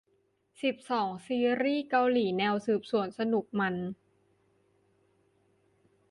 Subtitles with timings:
[0.61, 3.75] สิบสอง ซีรีส์เกาหลีแนวสืบสวน สนุก มัน